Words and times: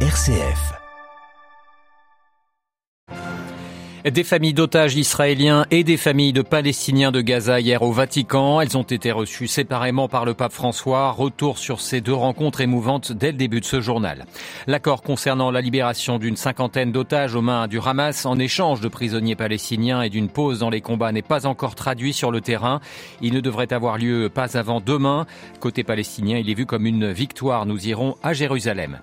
RCF. 0.00 0.85
Des 4.06 4.22
familles 4.22 4.54
d'otages 4.54 4.94
israéliens 4.94 5.66
et 5.72 5.82
des 5.82 5.96
familles 5.96 6.32
de 6.32 6.42
Palestiniens 6.42 7.10
de 7.10 7.20
Gaza 7.20 7.58
hier 7.58 7.82
au 7.82 7.90
Vatican. 7.90 8.60
Elles 8.60 8.78
ont 8.78 8.84
été 8.84 9.10
reçues 9.10 9.48
séparément 9.48 10.06
par 10.06 10.24
le 10.24 10.32
pape 10.32 10.52
François. 10.52 11.10
Retour 11.10 11.58
sur 11.58 11.80
ces 11.80 12.00
deux 12.00 12.14
rencontres 12.14 12.60
émouvantes 12.60 13.10
dès 13.10 13.32
le 13.32 13.36
début 13.36 13.58
de 13.60 13.64
ce 13.64 13.80
journal. 13.80 14.24
L'accord 14.68 15.02
concernant 15.02 15.50
la 15.50 15.60
libération 15.60 16.20
d'une 16.20 16.36
cinquantaine 16.36 16.92
d'otages 16.92 17.34
aux 17.34 17.42
mains 17.42 17.66
du 17.66 17.80
Hamas 17.80 18.26
en 18.26 18.38
échange 18.38 18.80
de 18.80 18.86
prisonniers 18.86 19.34
palestiniens 19.34 20.02
et 20.02 20.08
d'une 20.08 20.28
pause 20.28 20.60
dans 20.60 20.70
les 20.70 20.82
combats 20.82 21.10
n'est 21.10 21.20
pas 21.20 21.44
encore 21.44 21.74
traduit 21.74 22.12
sur 22.12 22.30
le 22.30 22.40
terrain. 22.40 22.80
Il 23.22 23.34
ne 23.34 23.40
devrait 23.40 23.72
avoir 23.72 23.98
lieu 23.98 24.30
pas 24.32 24.56
avant 24.56 24.80
demain. 24.80 25.26
Côté 25.58 25.82
palestinien, 25.82 26.38
il 26.38 26.48
est 26.48 26.54
vu 26.54 26.64
comme 26.64 26.86
une 26.86 27.10
victoire. 27.10 27.66
Nous 27.66 27.88
irons 27.88 28.14
à 28.22 28.34
Jérusalem. 28.34 29.00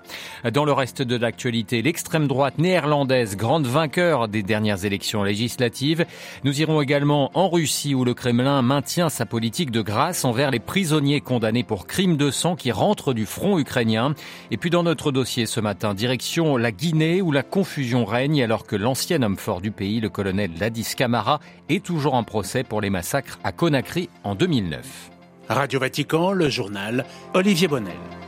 Dans 0.54 0.64
le 0.64 0.72
reste 0.72 1.02
de 1.02 1.18
l'actualité, 1.18 1.82
l'extrême 1.82 2.28
droite 2.28 2.58
néerlandaise, 2.58 3.36
grande 3.36 3.68
vainqueur 3.68 4.30
des 4.30 4.44
dernières 4.44 4.86
élections 4.86 4.93
élections 4.94 5.24
législatives. 5.24 6.06
Nous 6.44 6.62
irons 6.62 6.80
également 6.80 7.32
en 7.34 7.50
Russie 7.50 7.96
où 7.96 8.06
le 8.06 8.14
Kremlin 8.14 8.62
maintient 8.62 9.10
sa 9.10 9.26
politique 9.26 9.72
de 9.72 9.82
grâce 9.82 10.24
envers 10.24 10.52
les 10.52 10.60
prisonniers 10.60 11.20
condamnés 11.20 11.64
pour 11.64 11.88
crimes 11.88 12.16
de 12.16 12.30
sang 12.30 12.56
qui 12.56 12.72
rentrent 12.72 13.14
du 13.14 13.26
front 13.26 13.58
ukrainien. 13.58 14.14
Et 14.52 14.58
puis 14.58 14.70
dans 14.70 14.84
notre 14.84 15.12
dossier 15.12 15.48
ce 15.48 15.60
matin, 15.60 15.96
direction 15.96 16.58
la 16.58 16.72
Guinée 16.72 17.24
où 17.24 17.32
la 17.32 17.42
confusion 17.42 18.06
règne 18.06 18.44
alors 18.44 18.68
que 18.68 18.76
l'ancien 18.76 19.24
homme 19.24 19.38
fort 19.38 19.62
du 19.62 19.72
pays, 19.72 20.00
le 20.00 20.10
colonel 20.10 20.52
Ladis 20.60 20.94
Camara, 20.96 21.40
est 21.70 21.84
toujours 21.84 22.14
en 22.14 22.24
procès 22.24 22.64
pour 22.64 22.80
les 22.80 22.92
massacres 22.92 23.40
à 23.44 23.52
Conakry 23.52 24.10
en 24.24 24.36
2009. 24.36 25.10
Radio 25.50 25.80
Vatican, 25.80 26.32
le 26.34 26.50
journal 26.50 27.06
Olivier 27.34 27.68
Bonnel. 27.68 28.23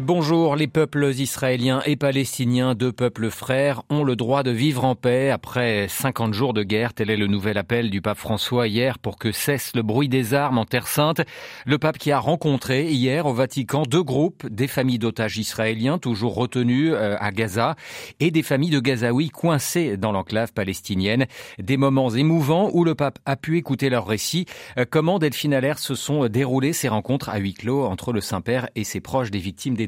Bonjour, 0.00 0.56
les 0.56 0.68
peuples 0.68 1.12
israéliens 1.18 1.82
et 1.84 1.96
palestiniens, 1.96 2.74
deux 2.74 2.92
peuples 2.92 3.28
frères, 3.28 3.82
ont 3.90 4.04
le 4.04 4.16
droit 4.16 4.42
de 4.42 4.50
vivre 4.50 4.86
en 4.86 4.94
paix 4.94 5.28
après 5.28 5.86
50 5.86 6.32
jours 6.32 6.54
de 6.54 6.62
guerre. 6.62 6.94
Tel 6.94 7.10
est 7.10 7.16
le 7.18 7.26
nouvel 7.26 7.58
appel 7.58 7.90
du 7.90 8.00
pape 8.00 8.16
François 8.16 8.68
hier 8.68 8.98
pour 8.98 9.18
que 9.18 9.32
cesse 9.32 9.72
le 9.76 9.82
bruit 9.82 10.08
des 10.08 10.32
armes 10.32 10.56
en 10.56 10.64
Terre 10.64 10.86
Sainte. 10.86 11.20
Le 11.66 11.76
pape 11.76 11.98
qui 11.98 12.10
a 12.10 12.18
rencontré 12.18 12.90
hier 12.90 13.26
au 13.26 13.34
Vatican 13.34 13.82
deux 13.82 14.02
groupes, 14.02 14.46
des 14.46 14.66
familles 14.66 14.98
d'otages 14.98 15.36
israéliens 15.36 15.98
toujours 15.98 16.36
retenus 16.36 16.92
euh, 16.94 17.16
à 17.20 17.30
Gaza 17.30 17.76
et 18.18 18.30
des 18.30 18.42
familles 18.42 18.70
de 18.70 18.80
Gazaouis 18.80 19.28
coincés 19.28 19.98
dans 19.98 20.12
l'enclave 20.12 20.54
palestinienne. 20.54 21.26
Des 21.58 21.76
moments 21.76 22.08
émouvants 22.08 22.70
où 22.72 22.84
le 22.84 22.94
pape 22.94 23.18
a 23.26 23.36
pu 23.36 23.58
écouter 23.58 23.90
leurs 23.90 24.06
récits. 24.06 24.46
Euh, 24.78 24.86
comment 24.88 25.18
Delphine 25.18 25.52
Allaire 25.52 25.78
se 25.78 25.94
sont 25.94 26.28
déroulées 26.28 26.72
ces 26.72 26.88
rencontres 26.88 27.28
à 27.28 27.36
huis 27.36 27.52
clos 27.52 27.84
entre 27.84 28.14
le 28.14 28.22
Saint-Père 28.22 28.70
et 28.74 28.84
ses 28.84 29.00
proches 29.00 29.30
des 29.30 29.38
victimes 29.38 29.74
des 29.74 29.81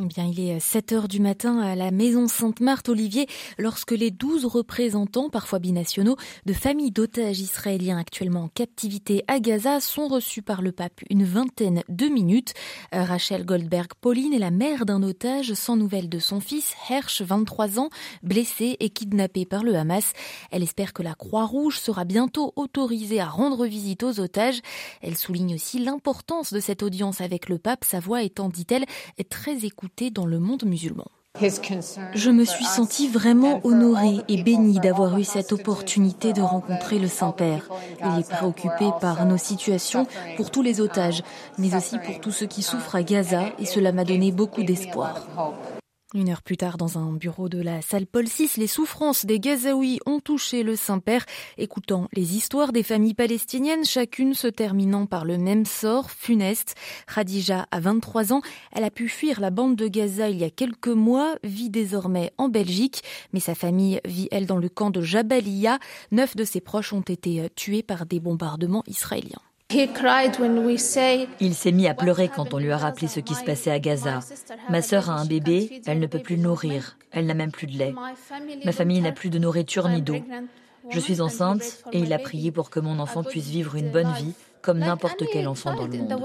eh 0.00 0.04
bien, 0.04 0.26
il 0.26 0.38
est 0.38 0.60
7 0.60 0.92
heures 0.92 1.08
du 1.08 1.18
matin 1.18 1.58
à 1.58 1.74
la 1.74 1.90
maison 1.90 2.28
Sainte-Marthe-Olivier 2.28 3.26
lorsque 3.58 3.90
les 3.90 4.10
12 4.12 4.44
représentants, 4.44 5.28
parfois 5.28 5.58
binationaux, 5.58 6.16
de 6.46 6.52
familles 6.52 6.92
d'otages 6.92 7.40
israéliens 7.40 7.98
actuellement 7.98 8.44
en 8.44 8.48
captivité 8.48 9.24
à 9.26 9.40
Gaza 9.40 9.80
sont 9.80 10.06
reçus 10.06 10.42
par 10.42 10.62
le 10.62 10.70
pape 10.70 11.00
une 11.10 11.24
vingtaine 11.24 11.82
de 11.88 12.06
minutes. 12.06 12.54
Euh, 12.94 13.02
Rachel 13.02 13.44
Goldberg-Pauline 13.44 14.34
est 14.34 14.38
la 14.38 14.52
mère 14.52 14.86
d'un 14.86 15.02
otage 15.02 15.54
sans 15.54 15.76
nouvelles 15.76 16.08
de 16.08 16.18
son 16.20 16.38
fils, 16.38 16.74
Hersch, 16.88 17.22
23 17.22 17.80
ans, 17.80 17.88
blessé 18.22 18.76
et 18.78 18.90
kidnappé 18.90 19.46
par 19.46 19.64
le 19.64 19.74
Hamas. 19.74 20.12
Elle 20.52 20.62
espère 20.62 20.92
que 20.92 21.02
la 21.02 21.14
Croix-Rouge 21.14 21.78
sera 21.78 22.04
bientôt 22.04 22.52
autorisée 22.54 23.20
à 23.20 23.26
rendre 23.26 23.66
visite 23.66 24.04
aux 24.04 24.20
otages. 24.20 24.60
Elle 25.00 25.16
souligne 25.16 25.54
aussi 25.54 25.80
l'importance 25.80 26.52
de 26.52 26.60
cette 26.60 26.84
audience 26.84 27.20
avec 27.20 27.48
le 27.48 27.58
pape, 27.58 27.84
sa 27.84 27.98
voix 27.98 28.22
étant, 28.22 28.48
dit-elle, 28.48 28.84
très 29.24 29.64
écoutée 29.64 30.10
dans 30.10 30.26
le 30.26 30.38
monde 30.38 30.64
musulman. 30.64 31.06
Je 32.14 32.30
me 32.30 32.44
suis 32.44 32.64
sentie 32.64 33.08
vraiment 33.08 33.60
honorée 33.64 34.22
et 34.28 34.42
bénie 34.42 34.80
d'avoir 34.80 35.18
eu 35.18 35.24
cette 35.24 35.52
opportunité 35.52 36.32
de 36.32 36.40
rencontrer 36.40 36.98
le 36.98 37.06
Saint-Père. 37.06 37.68
Il 38.04 38.20
est 38.20 38.28
préoccupé 38.28 38.90
par 39.00 39.24
nos 39.24 39.36
situations 39.36 40.06
pour 40.36 40.50
tous 40.50 40.62
les 40.62 40.80
otages, 40.80 41.22
mais 41.56 41.76
aussi 41.76 41.98
pour 41.98 42.20
tous 42.20 42.32
ceux 42.32 42.46
qui 42.46 42.62
souffrent 42.62 42.96
à 42.96 43.02
Gaza 43.02 43.52
et 43.58 43.66
cela 43.66 43.92
m'a 43.92 44.04
donné 44.04 44.32
beaucoup 44.32 44.64
d'espoir. 44.64 45.26
Une 46.14 46.30
heure 46.30 46.40
plus 46.40 46.56
tard, 46.56 46.78
dans 46.78 46.96
un 46.96 47.12
bureau 47.12 47.50
de 47.50 47.60
la 47.60 47.82
salle 47.82 48.06
Paul 48.06 48.24
VI, 48.24 48.48
les 48.56 48.66
souffrances 48.66 49.26
des 49.26 49.38
Gazaouis 49.38 50.00
ont 50.06 50.20
touché 50.20 50.62
le 50.62 50.74
Saint-Père, 50.74 51.26
écoutant 51.58 52.08
les 52.14 52.34
histoires 52.34 52.72
des 52.72 52.82
familles 52.82 53.12
palestiniennes, 53.12 53.84
chacune 53.84 54.32
se 54.32 54.46
terminant 54.46 55.04
par 55.04 55.26
le 55.26 55.36
même 55.36 55.66
sort 55.66 56.10
funeste. 56.10 56.76
Khadija 57.14 57.66
a 57.70 57.80
23 57.80 58.32
ans, 58.32 58.40
elle 58.72 58.84
a 58.84 58.90
pu 58.90 59.10
fuir 59.10 59.38
la 59.38 59.50
bande 59.50 59.76
de 59.76 59.86
Gaza 59.86 60.30
il 60.30 60.38
y 60.38 60.44
a 60.44 60.50
quelques 60.50 60.88
mois, 60.88 61.36
vit 61.44 61.68
désormais 61.68 62.32
en 62.38 62.48
Belgique, 62.48 63.02
mais 63.34 63.40
sa 63.40 63.54
famille 63.54 64.00
vit 64.06 64.28
elle 64.30 64.46
dans 64.46 64.56
le 64.56 64.70
camp 64.70 64.88
de 64.88 65.02
Jabalia. 65.02 65.78
Neuf 66.10 66.36
de 66.36 66.44
ses 66.44 66.62
proches 66.62 66.94
ont 66.94 67.02
été 67.02 67.50
tués 67.54 67.82
par 67.82 68.06
des 68.06 68.18
bombardements 68.18 68.84
israéliens. 68.86 69.42
Il 71.40 71.54
s'est 71.54 71.72
mis 71.72 71.88
à 71.88 71.94
pleurer 71.94 72.30
quand 72.34 72.54
on 72.54 72.58
lui 72.58 72.72
a 72.72 72.78
rappelé 72.78 73.06
ce 73.06 73.20
qui 73.20 73.34
se 73.34 73.44
passait 73.44 73.70
à 73.70 73.78
Gaza. 73.78 74.20
Ma 74.70 74.80
sœur 74.80 75.10
a 75.10 75.12
un 75.12 75.26
bébé, 75.26 75.82
elle 75.84 75.98
ne 75.98 76.06
peut 76.06 76.20
plus 76.20 76.38
nourrir, 76.38 76.96
elle 77.12 77.26
n'a 77.26 77.34
même 77.34 77.52
plus 77.52 77.66
de 77.66 77.76
lait. 77.76 77.94
Ma 78.64 78.72
famille 78.72 79.02
n'a 79.02 79.12
plus 79.12 79.28
de 79.28 79.38
nourriture 79.38 79.90
ni 79.90 80.00
d'eau. 80.00 80.24
Je 80.88 80.98
suis 80.98 81.20
enceinte 81.20 81.84
et 81.92 81.98
il 81.98 82.14
a 82.14 82.18
prié 82.18 82.50
pour 82.50 82.70
que 82.70 82.80
mon 82.80 82.98
enfant 82.98 83.22
puisse 83.22 83.48
vivre 83.48 83.76
une 83.76 83.90
bonne 83.90 84.10
vie 84.14 84.32
comme 84.62 84.78
n'importe 84.78 85.24
quel 85.30 85.46
enfant 85.46 85.74
dans 85.74 85.86
le 85.86 85.98
monde. 85.98 86.22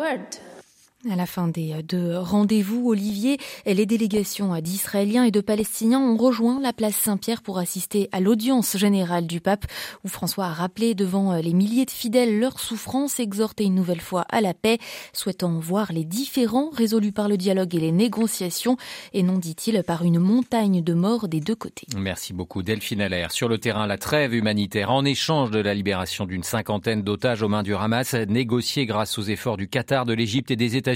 À 1.12 1.18
la 1.18 1.26
fin 1.26 1.50
des 1.50 1.76
deux 1.84 2.18
rendez-vous, 2.18 2.90
Olivier, 2.90 3.38
les 3.66 3.86
délégations 3.86 4.58
d'Israéliens 4.62 5.26
et 5.26 5.32
de 5.32 5.42
Palestiniens 5.42 6.00
ont 6.00 6.16
rejoint 6.16 6.62
la 6.62 6.72
place 6.72 6.96
Saint-Pierre 6.96 7.42
pour 7.42 7.58
assister 7.58 8.08
à 8.14 8.22
l'audience 8.22 8.78
générale 8.78 9.28
du 9.28 9.42
pape, 9.42 9.66
où 10.06 10.08
François 10.08 10.46
a 10.46 10.54
rappelé 10.54 10.96
devant 10.96 11.36
les 11.36 11.52
milliers 11.54 11.84
de 11.84 11.92
fidèles 11.92 12.40
leur 12.40 12.58
souffrance, 12.58 13.20
exhorté 13.20 13.66
une 13.66 13.76
nouvelle 13.76 14.00
fois 14.00 14.26
à 14.30 14.40
la 14.40 14.54
paix, 14.54 14.78
souhaitant 15.12 15.60
voir 15.60 15.92
les 15.92 16.06
différends 16.06 16.70
résolus 16.70 17.12
par 17.12 17.28
le 17.28 17.36
dialogue 17.36 17.76
et 17.76 17.82
les 17.82 17.92
négociations, 17.92 18.78
et 19.12 19.24
non, 19.24 19.40
dit-il, 19.40 19.84
par 19.84 20.06
une 20.06 20.20
montagne 20.20 20.82
de 20.82 20.94
morts 20.94 21.28
des 21.28 21.42
deux 21.42 21.56
côtés. 21.56 21.88
Merci 21.98 22.32
beaucoup, 22.32 22.64
Delphine 22.64 23.02
Allaire. 23.02 23.34
Sur 23.34 23.50
le 23.50 23.58
terrain, 23.58 23.88
la 23.88 23.98
trêve 23.98 24.34
humanitaire, 24.34 24.90
en 24.90 25.04
échange 25.04 25.52
de 25.52 25.60
la 25.60 25.74
libération 25.74 26.26
d'une 26.26 26.44
cinquantaine 26.44 27.02
d'otages 27.02 27.42
aux 27.42 27.50
mains 27.50 27.64
du 27.64 27.76
Hamas, 27.76 28.14
négociée 28.14 28.86
grâce 28.86 29.20
aux 29.20 29.24
efforts 29.24 29.58
du 29.58 29.68
Qatar, 29.68 30.06
de 30.06 30.14
l'Égypte 30.14 30.50
et 30.50 30.56
des 30.56 30.78
États 30.78 30.93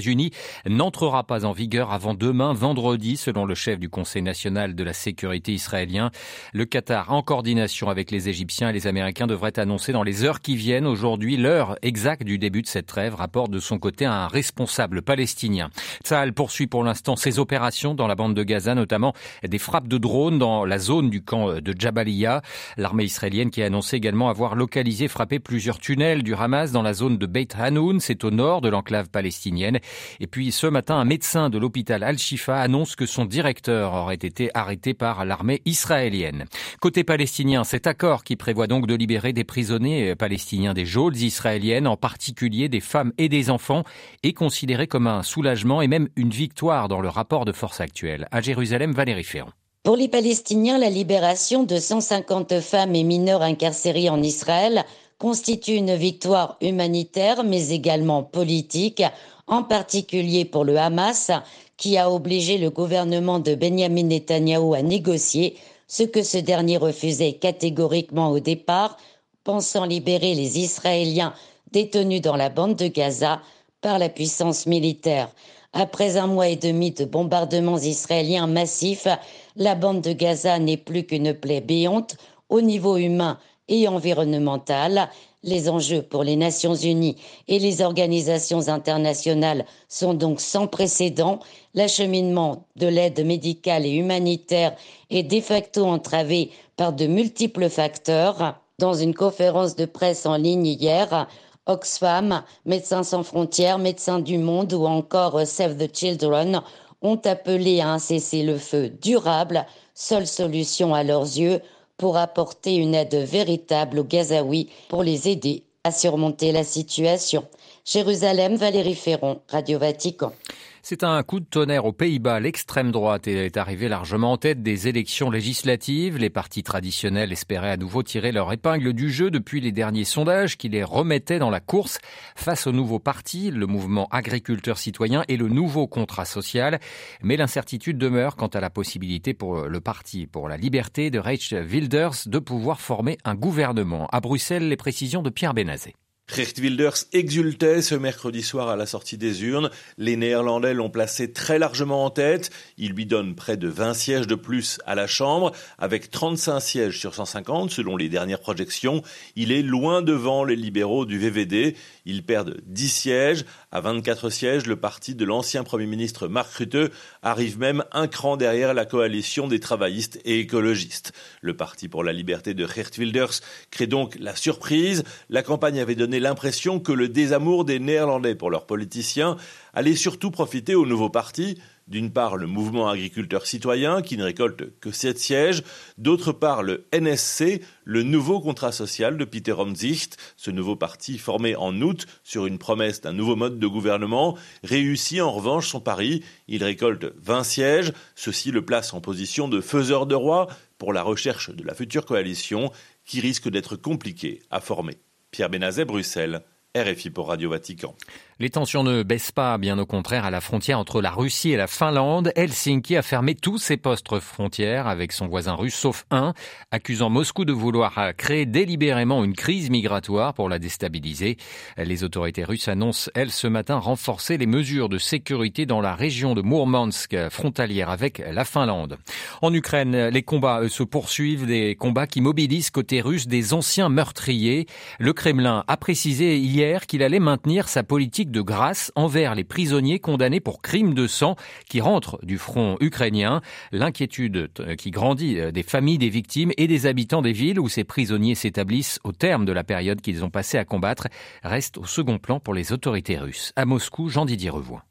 n'entrera 0.66 1.24
pas 1.24 1.44
en 1.44 1.52
vigueur 1.52 1.92
avant 1.92 2.14
demain, 2.14 2.52
vendredi, 2.52 3.16
selon 3.16 3.44
le 3.44 3.54
chef 3.54 3.78
du 3.78 3.88
Conseil 3.88 4.22
national 4.22 4.74
de 4.74 4.84
la 4.84 4.92
sécurité 4.92 5.52
israélien. 5.52 6.10
Le 6.52 6.64
Qatar, 6.64 7.12
en 7.12 7.22
coordination 7.22 7.88
avec 7.88 8.10
les 8.10 8.28
Égyptiens 8.28 8.70
et 8.70 8.72
les 8.72 8.86
Américains, 8.86 9.26
devrait 9.26 9.58
annoncer 9.58 9.92
dans 9.92 10.02
les 10.02 10.24
heures 10.24 10.40
qui 10.40 10.56
viennent 10.56 10.86
aujourd'hui 10.86 11.36
l'heure 11.36 11.76
exacte 11.82 12.22
du 12.22 12.38
début 12.38 12.62
de 12.62 12.66
cette 12.66 12.86
trêve, 12.86 13.14
rapporte 13.14 13.50
de 13.50 13.58
son 13.58 13.78
côté 13.78 14.04
un 14.04 14.28
responsable 14.28 15.02
palestinien. 15.02 15.70
Tsahal 16.04 16.32
poursuit 16.32 16.66
pour 16.66 16.84
l'instant 16.84 17.16
ses 17.16 17.38
opérations 17.38 17.94
dans 17.94 18.06
la 18.06 18.14
bande 18.14 18.34
de 18.34 18.42
Gaza, 18.42 18.74
notamment 18.74 19.14
des 19.46 19.58
frappes 19.58 19.88
de 19.88 19.98
drones 19.98 20.38
dans 20.38 20.64
la 20.64 20.78
zone 20.78 21.10
du 21.10 21.22
camp 21.22 21.60
de 21.60 21.74
Jabalia. 21.78 22.42
L'armée 22.76 23.04
israélienne 23.04 23.50
qui 23.50 23.62
a 23.62 23.66
annoncé 23.66 23.96
également 23.96 24.28
avoir 24.28 24.54
localisé, 24.54 25.08
frappé 25.08 25.38
plusieurs 25.38 25.78
tunnels 25.78 26.22
du 26.22 26.34
Hamas 26.34 26.72
dans 26.72 26.82
la 26.82 26.92
zone 26.92 27.18
de 27.18 27.26
Beit 27.26 27.48
Hanoun, 27.58 28.00
c'est 28.00 28.24
au 28.24 28.30
nord 28.30 28.60
de 28.60 28.68
l'enclave 28.68 29.08
palestinienne. 29.08 29.78
Et 30.20 30.26
puis 30.26 30.52
ce 30.52 30.66
matin, 30.66 30.96
un 30.96 31.04
médecin 31.04 31.50
de 31.50 31.58
l'hôpital 31.58 32.02
Al-Shifa 32.02 32.56
annonce 32.56 32.96
que 32.96 33.06
son 33.06 33.24
directeur 33.24 33.94
aurait 33.94 34.14
été 34.14 34.50
arrêté 34.54 34.94
par 34.94 35.24
l'armée 35.24 35.62
israélienne. 35.64 36.44
Côté 36.80 37.04
palestinien, 37.04 37.64
cet 37.64 37.86
accord 37.86 38.24
qui 38.24 38.36
prévoit 38.36 38.66
donc 38.66 38.86
de 38.86 38.94
libérer 38.94 39.32
des 39.32 39.44
prisonniers 39.44 40.14
palestiniens 40.14 40.74
des 40.74 40.86
geôles 40.86 41.16
israéliennes, 41.16 41.86
en 41.86 41.96
particulier 41.96 42.68
des 42.68 42.80
femmes 42.80 43.12
et 43.18 43.28
des 43.28 43.50
enfants, 43.50 43.84
est 44.22 44.32
considéré 44.32 44.86
comme 44.86 45.06
un 45.06 45.22
soulagement 45.22 45.82
et 45.82 45.88
même 45.88 46.08
une 46.16 46.30
victoire 46.30 46.88
dans 46.88 47.00
le 47.00 47.08
rapport 47.08 47.44
de 47.44 47.52
force 47.52 47.80
actuel. 47.80 48.28
À 48.30 48.40
Jérusalem, 48.40 48.92
Valérie 48.92 49.24
Ferrand. 49.24 49.52
Pour 49.82 49.96
les 49.96 50.08
Palestiniens, 50.08 50.78
la 50.78 50.90
libération 50.90 51.64
de 51.64 51.78
150 51.78 52.60
femmes 52.60 52.94
et 52.94 53.04
mineurs 53.04 53.42
incarcérés 53.42 54.10
en 54.10 54.22
Israël 54.22 54.84
constitue 55.18 55.74
une 55.74 55.94
victoire 55.94 56.56
humanitaire 56.60 57.42
mais 57.44 57.70
également 57.70 58.22
politique 58.22 59.02
en 59.48 59.62
particulier 59.62 60.44
pour 60.44 60.64
le 60.64 60.78
Hamas, 60.78 61.30
qui 61.76 61.96
a 61.98 62.10
obligé 62.10 62.58
le 62.58 62.70
gouvernement 62.70 63.38
de 63.38 63.54
Benjamin 63.54 64.04
Netanyahou 64.04 64.74
à 64.74 64.82
négocier 64.82 65.56
ce 65.86 66.02
que 66.02 66.22
ce 66.22 66.38
dernier 66.38 66.76
refusait 66.76 67.34
catégoriquement 67.34 68.30
au 68.30 68.40
départ, 68.40 68.98
pensant 69.42 69.84
libérer 69.84 70.34
les 70.34 70.58
Israéliens 70.58 71.32
détenus 71.72 72.20
dans 72.20 72.36
la 72.36 72.50
bande 72.50 72.76
de 72.76 72.88
Gaza 72.88 73.40
par 73.80 73.98
la 73.98 74.08
puissance 74.08 74.66
militaire. 74.66 75.30
Après 75.72 76.16
un 76.16 76.26
mois 76.26 76.48
et 76.48 76.56
demi 76.56 76.90
de 76.90 77.04
bombardements 77.04 77.78
israéliens 77.78 78.46
massifs, 78.46 79.08
la 79.56 79.74
bande 79.74 80.00
de 80.00 80.12
Gaza 80.12 80.58
n'est 80.58 80.76
plus 80.76 81.04
qu'une 81.04 81.34
plaie 81.34 81.60
béante 81.60 82.16
au 82.48 82.60
niveau 82.60 82.96
humain 82.96 83.38
et 83.68 83.86
environnemental. 83.86 85.08
Les 85.44 85.68
enjeux 85.68 86.02
pour 86.02 86.24
les 86.24 86.34
Nations 86.34 86.74
Unies 86.74 87.16
et 87.46 87.60
les 87.60 87.80
organisations 87.80 88.68
internationales 88.68 89.66
sont 89.88 90.12
donc 90.12 90.40
sans 90.40 90.66
précédent. 90.66 91.38
L'acheminement 91.74 92.64
de 92.74 92.88
l'aide 92.88 93.24
médicale 93.24 93.86
et 93.86 93.92
humanitaire 93.92 94.74
est 95.10 95.22
de 95.22 95.40
facto 95.40 95.84
entravé 95.86 96.50
par 96.76 96.92
de 96.92 97.06
multiples 97.06 97.68
facteurs. 97.68 98.60
Dans 98.80 98.94
une 98.94 99.14
conférence 99.14 99.76
de 99.76 99.84
presse 99.84 100.26
en 100.26 100.36
ligne 100.36 100.66
hier, 100.66 101.28
Oxfam, 101.66 102.42
Médecins 102.66 103.04
sans 103.04 103.22
frontières, 103.22 103.78
Médecins 103.78 104.18
du 104.18 104.38
monde 104.38 104.72
ou 104.72 104.86
encore 104.86 105.46
Save 105.46 105.76
the 105.76 105.94
Children 105.96 106.62
ont 107.00 107.20
appelé 107.24 107.80
à 107.80 107.90
un 107.90 108.00
cessez-le-feu 108.00 108.88
durable, 108.88 109.66
seule 109.94 110.26
solution 110.26 110.94
à 110.94 111.04
leurs 111.04 111.22
yeux 111.22 111.60
pour 111.98 112.16
apporter 112.16 112.76
une 112.76 112.94
aide 112.94 113.14
véritable 113.14 113.98
aux 113.98 114.04
Gazaouis 114.04 114.70
pour 114.88 115.02
les 115.02 115.28
aider 115.28 115.64
à 115.84 115.90
surmonter 115.90 116.52
la 116.52 116.64
situation. 116.64 117.44
Jérusalem, 117.84 118.56
Valérie 118.56 118.94
Ferron, 118.94 119.40
Radio 119.48 119.78
Vatican. 119.78 120.32
C'est 120.82 121.02
un 121.02 121.22
coup 121.22 121.40
de 121.40 121.44
tonnerre 121.44 121.84
aux 121.84 121.92
Pays-Bas. 121.92 122.40
L'extrême 122.40 122.92
droite 122.92 123.26
est 123.26 123.56
arrivée 123.56 123.88
largement 123.88 124.32
en 124.32 124.36
tête 124.36 124.62
des 124.62 124.88
élections 124.88 125.30
législatives. 125.30 126.18
Les 126.18 126.30
partis 126.30 126.62
traditionnels 126.62 127.32
espéraient 127.32 127.70
à 127.70 127.76
nouveau 127.76 128.02
tirer 128.02 128.32
leur 128.32 128.52
épingle 128.52 128.92
du 128.92 129.10
jeu 129.10 129.30
depuis 129.30 129.60
les 129.60 129.72
derniers 129.72 130.04
sondages 130.04 130.56
qui 130.56 130.68
les 130.68 130.84
remettaient 130.84 131.38
dans 131.38 131.50
la 131.50 131.60
course 131.60 131.98
face 132.36 132.66
au 132.66 132.72
nouveau 132.72 132.98
parti, 132.98 133.50
le 133.50 133.66
mouvement 133.66 134.08
agriculteur 134.10 134.78
citoyen 134.78 135.24
et 135.28 135.36
le 135.36 135.48
nouveau 135.48 135.86
contrat 135.86 136.24
social. 136.24 136.78
Mais 137.22 137.36
l'incertitude 137.36 137.98
demeure 137.98 138.36
quant 138.36 138.46
à 138.46 138.60
la 138.60 138.70
possibilité 138.70 139.34
pour 139.34 139.66
le 139.66 139.80
parti 139.80 140.26
pour 140.26 140.48
la 140.48 140.56
liberté 140.56 141.10
de 141.10 141.18
Reich 141.18 141.52
Wilders 141.52 142.26
de 142.26 142.38
pouvoir 142.38 142.80
former 142.80 143.18
un 143.24 143.34
gouvernement. 143.34 144.06
À 144.12 144.20
Bruxelles, 144.20 144.68
les 144.68 144.76
précisions 144.76 145.22
de 145.22 145.30
Pierre 145.30 145.54
Benazet. 145.54 145.94
Geert 146.28 146.58
Wilders 146.58 147.06
exultait 147.14 147.80
ce 147.80 147.94
mercredi 147.94 148.42
soir 148.42 148.68
à 148.68 148.76
la 148.76 148.84
sortie 148.84 149.16
des 149.16 149.44
urnes. 149.44 149.70
Les 149.96 150.14
Néerlandais 150.14 150.74
l'ont 150.74 150.90
placé 150.90 151.32
très 151.32 151.58
largement 151.58 152.04
en 152.04 152.10
tête. 152.10 152.50
Il 152.76 152.92
lui 152.92 153.06
donne 153.06 153.34
près 153.34 153.56
de 153.56 153.66
20 153.66 153.94
sièges 153.94 154.26
de 154.26 154.34
plus 154.34 154.78
à 154.84 154.94
la 154.94 155.06
Chambre, 155.06 155.52
avec 155.78 156.10
35 156.10 156.60
sièges 156.60 156.98
sur 156.98 157.14
150 157.14 157.70
selon 157.70 157.96
les 157.96 158.10
dernières 158.10 158.40
projections. 158.40 159.02
Il 159.36 159.52
est 159.52 159.62
loin 159.62 160.02
devant 160.02 160.44
les 160.44 160.54
libéraux 160.54 161.06
du 161.06 161.18
VVD. 161.18 161.74
Ils 162.04 162.22
perdent 162.22 162.58
10 162.66 162.88
sièges. 162.88 163.44
À 163.72 163.80
24 163.80 164.28
sièges, 164.28 164.66
le 164.66 164.76
parti 164.76 165.14
de 165.14 165.24
l'ancien 165.24 165.64
Premier 165.64 165.86
ministre 165.86 166.28
Mark 166.28 166.52
Rutte 166.52 166.92
arrive 167.22 167.58
même 167.58 167.84
un 167.92 168.06
cran 168.06 168.36
derrière 168.36 168.74
la 168.74 168.84
coalition 168.84 169.48
des 169.48 169.60
travaillistes 169.60 170.20
et 170.26 170.40
écologistes. 170.40 171.12
Le 171.40 171.56
Parti 171.56 171.88
pour 171.88 172.04
la 172.04 172.12
liberté 172.12 172.52
de 172.52 172.66
Geert 172.66 172.90
Wilders 172.98 173.40
crée 173.70 173.86
donc 173.86 174.16
la 174.20 174.36
surprise. 174.36 175.04
La 175.30 175.42
campagne 175.42 175.80
avait 175.80 175.94
donné 175.94 176.17
l'impression 176.20 176.80
que 176.80 176.92
le 176.92 177.08
désamour 177.08 177.64
des 177.64 177.78
Néerlandais 177.78 178.34
pour 178.34 178.50
leurs 178.50 178.66
politiciens 178.66 179.36
allait 179.74 179.96
surtout 179.96 180.30
profiter 180.30 180.74
au 180.74 180.86
nouveau 180.86 181.10
parti, 181.10 181.58
d'une 181.88 182.10
part 182.10 182.36
le 182.36 182.46
mouvement 182.46 182.88
agriculteur 182.88 183.46
citoyen 183.46 184.02
qui 184.02 184.16
ne 184.16 184.24
récolte 184.24 184.78
que 184.80 184.90
sept 184.90 185.18
sièges, 185.18 185.62
d'autre 185.96 186.32
part 186.32 186.62
le 186.62 186.86
NSC, 186.92 187.62
le 187.84 188.02
nouveau 188.02 188.40
contrat 188.40 188.72
social 188.72 189.16
de 189.16 189.24
Peter 189.24 189.52
Omzicht, 189.52 190.16
ce 190.36 190.50
nouveau 190.50 190.76
parti 190.76 191.18
formé 191.18 191.56
en 191.56 191.80
août 191.80 192.06
sur 192.22 192.46
une 192.46 192.58
promesse 192.58 193.00
d'un 193.00 193.12
nouveau 193.12 193.36
mode 193.36 193.58
de 193.58 193.66
gouvernement, 193.66 194.36
réussit 194.62 195.20
en 195.20 195.32
revanche 195.32 195.68
son 195.68 195.80
pari, 195.80 196.22
il 196.46 196.62
récolte 196.62 197.06
20 197.22 197.44
sièges, 197.44 197.92
ceci 198.14 198.50
le 198.50 198.64
place 198.64 198.92
en 198.92 199.00
position 199.00 199.48
de 199.48 199.60
faiseur 199.60 200.06
de 200.06 200.14
roi 200.14 200.48
pour 200.76 200.92
la 200.92 201.02
recherche 201.02 201.50
de 201.50 201.64
la 201.64 201.74
future 201.74 202.04
coalition 202.04 202.70
qui 203.04 203.20
risque 203.20 203.48
d'être 203.48 203.76
compliquée 203.76 204.42
à 204.50 204.60
former. 204.60 204.98
Pierre 205.30 205.50
Benazet, 205.50 205.84
Bruxelles, 205.84 206.42
RFI 206.76 207.10
pour 207.10 207.28
Radio 207.28 207.50
Vatican. 207.50 207.94
Les 208.40 208.50
tensions 208.50 208.84
ne 208.84 209.02
baissent 209.02 209.32
pas, 209.32 209.58
bien 209.58 209.80
au 209.80 209.84
contraire, 209.84 210.24
à 210.24 210.30
la 210.30 210.40
frontière 210.40 210.78
entre 210.78 211.02
la 211.02 211.10
Russie 211.10 211.50
et 211.50 211.56
la 211.56 211.66
Finlande. 211.66 212.30
Helsinki 212.36 212.96
a 212.96 213.02
fermé 213.02 213.34
tous 213.34 213.58
ses 213.58 213.76
postes 213.76 214.16
frontières 214.20 214.86
avec 214.86 215.10
son 215.10 215.26
voisin 215.26 215.54
russe, 215.54 215.74
sauf 215.74 216.06
un, 216.12 216.34
accusant 216.70 217.10
Moscou 217.10 217.44
de 217.44 217.52
vouloir 217.52 217.98
créer 218.16 218.46
délibérément 218.46 219.24
une 219.24 219.34
crise 219.34 219.70
migratoire 219.70 220.34
pour 220.34 220.48
la 220.48 220.60
déstabiliser. 220.60 221.36
Les 221.78 222.04
autorités 222.04 222.44
russes 222.44 222.68
annoncent, 222.68 223.10
elles, 223.16 223.32
ce 223.32 223.48
matin, 223.48 223.78
renforcer 223.78 224.38
les 224.38 224.46
mesures 224.46 224.88
de 224.88 224.98
sécurité 224.98 225.66
dans 225.66 225.80
la 225.80 225.96
région 225.96 226.36
de 226.36 226.42
Mourmansk, 226.42 227.16
frontalière 227.30 227.90
avec 227.90 228.22
la 228.30 228.44
Finlande. 228.44 228.98
En 229.42 229.52
Ukraine, 229.52 230.10
les 230.10 230.22
combats 230.22 230.68
se 230.68 230.84
poursuivent, 230.84 231.46
des 231.46 231.74
combats 231.74 232.06
qui 232.06 232.20
mobilisent 232.20 232.70
côté 232.70 233.00
russe 233.00 233.26
des 233.26 233.52
anciens 233.52 233.88
meurtriers. 233.88 234.66
Le 235.00 235.12
Kremlin 235.12 235.64
a 235.66 235.76
précisé 235.76 236.38
hier 236.38 236.86
qu'il 236.86 237.02
allait 237.02 237.18
maintenir 237.18 237.68
sa 237.68 237.82
politique 237.82 238.27
de 238.30 238.40
grâce 238.40 238.92
envers 238.94 239.34
les 239.34 239.44
prisonniers 239.44 239.98
condamnés 239.98 240.40
pour 240.40 240.62
crimes 240.62 240.94
de 240.94 241.06
sang 241.06 241.36
qui 241.68 241.80
rentrent 241.80 242.18
du 242.22 242.38
front 242.38 242.76
ukrainien. 242.80 243.40
L'inquiétude 243.72 244.50
euh, 244.60 244.76
qui 244.76 244.90
grandit 244.90 245.38
euh, 245.38 245.50
des 245.50 245.62
familles 245.62 245.98
des 245.98 246.08
victimes 246.08 246.52
et 246.56 246.66
des 246.66 246.86
habitants 246.86 247.22
des 247.22 247.32
villes 247.32 247.60
où 247.60 247.68
ces 247.68 247.84
prisonniers 247.84 248.34
s'établissent 248.34 249.00
au 249.04 249.12
terme 249.12 249.44
de 249.44 249.52
la 249.52 249.64
période 249.64 250.00
qu'ils 250.00 250.24
ont 250.24 250.30
passé 250.30 250.58
à 250.58 250.64
combattre 250.64 251.08
reste 251.42 251.78
au 251.78 251.84
second 251.84 252.18
plan 252.18 252.40
pour 252.40 252.54
les 252.54 252.72
autorités 252.72 253.18
russes. 253.18 253.52
À 253.56 253.64
Moscou, 253.64 254.08
Jean-Didier 254.08 254.50
Revoix. 254.50 254.87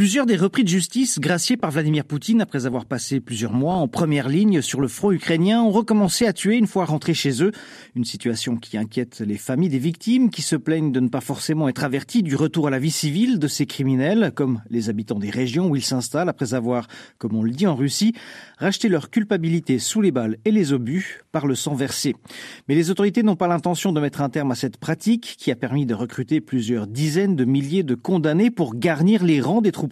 Plusieurs 0.00 0.24
des 0.24 0.36
repris 0.36 0.64
de 0.64 0.68
justice, 0.68 1.18
graciés 1.18 1.58
par 1.58 1.72
Vladimir 1.72 2.06
Poutine 2.06 2.40
après 2.40 2.64
avoir 2.64 2.86
passé 2.86 3.20
plusieurs 3.20 3.52
mois 3.52 3.74
en 3.74 3.86
première 3.86 4.30
ligne 4.30 4.62
sur 4.62 4.80
le 4.80 4.88
front 4.88 5.12
ukrainien, 5.12 5.60
ont 5.60 5.70
recommencé 5.70 6.24
à 6.26 6.32
tuer 6.32 6.56
une 6.56 6.66
fois 6.66 6.86
rentrés 6.86 7.12
chez 7.12 7.42
eux. 7.42 7.52
Une 7.94 8.06
situation 8.06 8.56
qui 8.56 8.78
inquiète 8.78 9.20
les 9.20 9.36
familles 9.36 9.68
des 9.68 9.78
victimes, 9.78 10.30
qui 10.30 10.40
se 10.40 10.56
plaignent 10.56 10.90
de 10.90 11.00
ne 11.00 11.08
pas 11.08 11.20
forcément 11.20 11.68
être 11.68 11.84
averties 11.84 12.22
du 12.22 12.34
retour 12.34 12.66
à 12.66 12.70
la 12.70 12.78
vie 12.78 12.90
civile 12.90 13.38
de 13.38 13.46
ces 13.46 13.66
criminels, 13.66 14.32
comme 14.34 14.62
les 14.70 14.88
habitants 14.88 15.18
des 15.18 15.28
régions 15.28 15.68
où 15.68 15.76
ils 15.76 15.84
s'installent 15.84 16.30
après 16.30 16.54
avoir, 16.54 16.88
comme 17.18 17.36
on 17.36 17.42
le 17.42 17.50
dit 17.50 17.66
en 17.66 17.76
Russie, 17.76 18.14
racheté 18.56 18.88
leur 18.88 19.10
culpabilité 19.10 19.78
sous 19.78 20.00
les 20.00 20.12
balles 20.12 20.38
et 20.46 20.50
les 20.50 20.72
obus 20.72 21.20
par 21.30 21.46
le 21.46 21.54
sang 21.54 21.74
versé. 21.74 22.16
Mais 22.68 22.74
les 22.74 22.90
autorités 22.90 23.22
n'ont 23.22 23.36
pas 23.36 23.48
l'intention 23.48 23.92
de 23.92 24.00
mettre 24.00 24.22
un 24.22 24.30
terme 24.30 24.50
à 24.50 24.54
cette 24.54 24.78
pratique 24.78 25.36
qui 25.38 25.50
a 25.50 25.56
permis 25.56 25.84
de 25.84 25.92
recruter 25.92 26.40
plusieurs 26.40 26.86
dizaines 26.86 27.36
de 27.36 27.44
milliers 27.44 27.82
de 27.82 27.94
condamnés 27.94 28.50
pour 28.50 28.76
garnir 28.76 29.24
les 29.24 29.42
rangs 29.42 29.60
des 29.60 29.72
troupes 29.72 29.89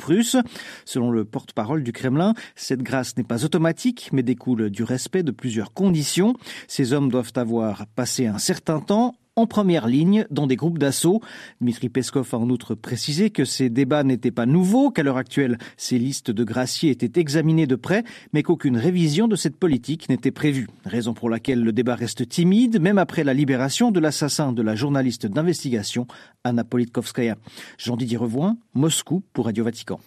Selon 0.85 1.11
le 1.11 1.25
porte-parole 1.25 1.83
du 1.83 1.93
Kremlin, 1.93 2.35
cette 2.55 2.83
grâce 2.83 3.17
n'est 3.17 3.25
pas 3.25 3.45
automatique, 3.45 4.11
mais 4.13 4.23
découle 4.23 4.71
du 4.71 4.83
respect 4.83 5.23
de 5.23 5.31
plusieurs 5.31 5.73
conditions. 5.73 6.35
Ces 6.67 6.93
hommes 6.93 7.11
doivent 7.11 7.33
avoir 7.37 7.87
passé 7.87 8.27
un 8.27 8.39
certain 8.39 8.81
temps 8.81 9.15
en 9.39 9.47
première 9.47 9.87
ligne 9.87 10.27
dans 10.31 10.49
des 10.49 10.57
groupes 10.57 10.79
d'assaut. 10.79 11.21
Dmitri 11.61 11.89
Peskov 11.89 12.29
a 12.33 12.39
en 12.39 12.51
outre 12.51 12.75
précisé 12.75 13.31
que 13.31 13.45
ces 13.45 13.71
débats 13.71 14.03
n'étaient 14.03 14.33
pas 14.33 14.47
nouveaux, 14.47 14.91
qu'à 14.91 15.05
l'heure 15.05 15.17
actuelle, 15.17 15.59
ces 15.77 15.97
listes 15.97 16.33
de 16.33 16.43
graciers 16.43 16.91
étaient 16.91 17.21
examinées 17.21 17.69
de 17.69 17.77
près, 17.77 18.03
mais 18.33 18.43
qu'aucune 18.43 18.77
révision 18.77 19.29
de 19.29 19.37
cette 19.37 19.57
politique 19.57 20.09
n'était 20.09 20.33
prévue. 20.33 20.67
Raison 20.85 21.15
pour 21.15 21.31
laquelle 21.31 21.63
le 21.63 21.73
débat 21.73 21.95
reste 21.95 22.29
timide, 22.29 22.81
même 22.81 22.99
après 22.99 23.23
la 23.23 23.33
libération 23.33 23.93
de 23.93 24.01
l'assassin 24.01 24.53
de 24.53 24.63
la 24.63 24.75
journaliste 24.75 25.27
d'investigation 25.27 26.09
Anna 26.43 26.65
Politkovskaya. 26.65 27.37
Jean-Didier 27.79 28.17
Revoin, 28.17 28.57
Moscou 28.75 29.23
pour 29.33 29.45
Radio 29.45 29.63
Vatican. 29.63 30.01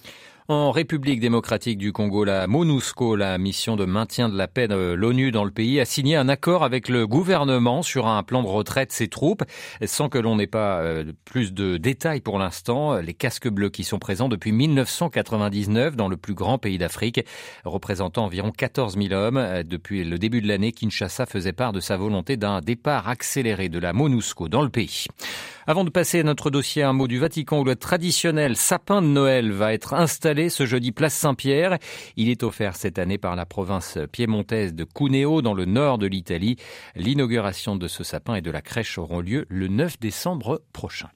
En 0.47 0.71
République 0.71 1.19
démocratique 1.19 1.77
du 1.77 1.93
Congo, 1.93 2.23
la 2.23 2.47
MONUSCO, 2.47 3.15
la 3.15 3.37
mission 3.37 3.75
de 3.75 3.85
maintien 3.85 4.27
de 4.27 4.35
la 4.35 4.47
paix 4.47 4.67
de 4.67 4.93
l'ONU 4.93 5.31
dans 5.31 5.43
le 5.43 5.51
pays, 5.51 5.79
a 5.79 5.85
signé 5.85 6.15
un 6.15 6.27
accord 6.27 6.63
avec 6.63 6.89
le 6.89 7.05
gouvernement 7.05 7.83
sur 7.83 8.07
un 8.07 8.23
plan 8.23 8.41
de 8.41 8.47
retraite 8.47 8.89
de 8.89 8.93
ses 8.93 9.07
troupes, 9.07 9.43
sans 9.85 10.09
que 10.09 10.17
l'on 10.17 10.37
n'ait 10.37 10.47
pas 10.47 10.79
euh, 10.79 11.13
plus 11.25 11.53
de 11.53 11.77
détails 11.77 12.21
pour 12.21 12.39
l'instant. 12.39 12.95
Les 12.95 13.13
casques 13.13 13.49
bleus 13.49 13.69
qui 13.69 13.83
sont 13.83 13.99
présents 13.99 14.29
depuis 14.29 14.51
1999 14.51 15.95
dans 15.95 16.07
le 16.07 16.17
plus 16.17 16.33
grand 16.33 16.57
pays 16.57 16.79
d'Afrique, 16.79 17.23
représentant 17.63 18.25
environ 18.25 18.51
14 18.51 18.97
000 18.97 19.13
hommes. 19.13 19.63
Depuis 19.63 20.03
le 20.03 20.17
début 20.17 20.41
de 20.41 20.47
l'année, 20.47 20.71
Kinshasa 20.71 21.27
faisait 21.27 21.53
part 21.53 21.71
de 21.71 21.79
sa 21.79 21.97
volonté 21.97 22.35
d'un 22.35 22.61
départ 22.61 23.07
accéléré 23.07 23.69
de 23.69 23.77
la 23.77 23.93
MONUSCO 23.93 24.49
dans 24.49 24.63
le 24.63 24.69
pays. 24.69 25.05
Avant 25.67 25.83
de 25.83 25.91
passer 25.91 26.21
à 26.21 26.23
notre 26.23 26.49
dossier, 26.49 26.81
un 26.81 26.91
mot 26.93 27.07
du 27.07 27.19
Vatican 27.19 27.59
où 27.59 27.63
le 27.63 27.75
traditionnel 27.75 28.55
sapin 28.55 29.03
de 29.03 29.07
Noël 29.07 29.51
va 29.51 29.73
être 29.73 29.93
installé 29.93 30.30
ce 30.49 30.65
jeudi 30.65 30.91
place 30.91 31.13
Saint-Pierre. 31.13 31.77
Il 32.15 32.29
est 32.29 32.43
offert 32.43 32.75
cette 32.75 32.99
année 32.99 33.17
par 33.17 33.35
la 33.35 33.45
province 33.45 33.97
piémontaise 34.11 34.73
de 34.73 34.83
Cuneo 34.83 35.41
dans 35.41 35.53
le 35.53 35.65
nord 35.65 35.97
de 35.97 36.07
l'Italie. 36.07 36.55
L'inauguration 36.95 37.75
de 37.75 37.87
ce 37.87 38.03
sapin 38.03 38.35
et 38.35 38.41
de 38.41 38.51
la 38.51 38.61
crèche 38.61 38.97
auront 38.97 39.19
lieu 39.19 39.45
le 39.49 39.67
9 39.67 39.99
décembre 39.99 40.63
prochain. 40.73 41.09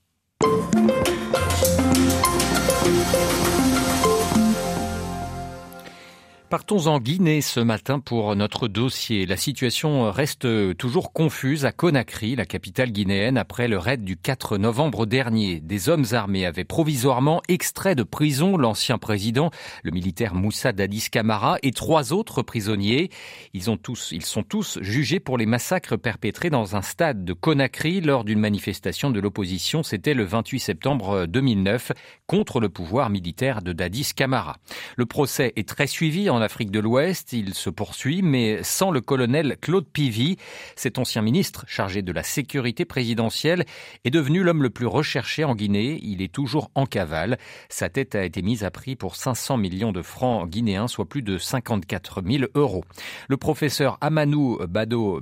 Partons 6.50 6.86
en 6.86 7.00
Guinée 7.00 7.42
ce 7.42 7.60
matin 7.60 8.00
pour 8.00 8.36
notre 8.36 8.68
dossier. 8.68 9.25
La 9.25 9.36
situation 9.36 10.12
reste 10.12 10.48
toujours 10.78 11.12
confuse 11.12 11.66
à 11.66 11.72
Conakry, 11.72 12.36
la 12.36 12.46
capitale 12.46 12.92
guinéenne, 12.92 13.38
après 13.38 13.68
le 13.68 13.80
raid 13.80 14.04
du 14.04 14.16
4 14.16 14.60
novembre 14.60 15.08
dernier. 15.08 15.60
Des 15.60 15.90
hommes 15.90 16.06
armés 16.12 16.46
avaient 16.46 16.64
provisoirement 16.64 17.42
extrait 17.48 17.96
de 17.96 18.04
prison 18.04 18.58
l'ancien 18.58 19.00
président, 19.00 19.50
le 19.82 19.90
militaire 19.90 20.36
Moussa 20.36 20.72
Dadis 20.72 21.10
Camara, 21.10 21.58
et 21.64 21.72
trois 21.72 22.14
autres 22.14 22.44
prisonniers. 22.44 23.10
Ils, 23.54 23.72
ont 23.72 23.78
tous, 23.78 24.12
ils 24.12 24.25
sont 24.25 24.44
tous 24.44 24.78
jugés 24.82 25.20
pour 25.20 25.40
les 25.40 25.48
massacres 25.48 25.98
perpétrés 25.98 26.52
dans 26.52 26.75
un 26.75 26.84
stade 26.84 27.25
de 27.25 27.34
Conakry 27.34 28.02
lors 28.02 28.24
d'une 28.24 28.40
manifestation 28.40 29.10
de 29.10 29.20
l'opposition. 29.20 29.82
C'était 29.82 30.14
le 30.14 30.25
28 30.25 30.60
septembre 30.60 31.25
2009 31.25 31.92
contre 32.28 32.60
le 32.60 32.70
pouvoir 32.70 33.10
militaire 33.10 33.64
de 33.64 33.74
Dadis 33.74 34.12
Camara. 34.16 34.58
Le 34.96 35.08
procès 35.08 35.52
est 35.56 35.68
très 35.68 35.88
suivi 35.88 36.30
Afrique 36.42 36.72
de 36.72 36.80
l'Ouest. 36.80 37.34
Il 37.34 37.54
se 37.54 37.70
poursuit, 37.70 38.22
mais 38.22 38.63
sans 38.63 38.92
le 38.92 39.01
colonel 39.01 39.58
Claude 39.62 39.88
Pivy. 39.88 40.38
Cet 40.75 40.98
ancien 41.00 41.22
ministre 41.22 41.65
chargé 41.68 42.01
de 42.01 42.12
la 42.12 42.24
sécurité 42.24 42.86
présidentielle 42.86 43.65
est 44.04 44.10
devenu 44.12 44.44
l'homme 44.44 44.63
le 44.63 44.70
plus 44.70 44.86
recherché 44.86 45.44
en 45.44 45.56
Guinée. 45.56 46.00
Il 46.01 46.22
est 46.22 46.34
toujours 46.34 46.72
en 46.75 46.86
cavale. 46.86 47.38
Sa 47.70 47.89
tête 47.89 48.15
a 48.15 48.24
été 48.24 48.42
mise 48.42 48.63
à 48.63 48.72
prix 48.72 48.96
pour 48.96 49.15
500 49.15 49.58
millions 49.58 49.92
de 49.92 50.01
francs 50.01 50.50
guinéens, 50.50 50.88
soit 50.88 51.08
plus 51.08 51.22
de 51.22 51.38
54 51.38 52.22
000 52.25 52.46
euros. 52.56 52.84
Le 53.27 53.38
professeur 53.38 53.98
Amadou 54.01 54.60
Bado 54.68 55.22